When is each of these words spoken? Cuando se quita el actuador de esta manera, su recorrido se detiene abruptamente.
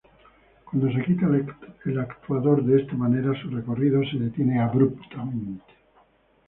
Cuando 0.65 0.91
se 0.91 1.03
quita 1.05 1.27
el 1.85 1.99
actuador 1.99 2.65
de 2.65 2.81
esta 2.81 2.95
manera, 2.95 3.39
su 3.39 3.51
recorrido 3.51 4.01
se 4.11 4.17
detiene 4.17 4.59
abruptamente. 4.59 5.63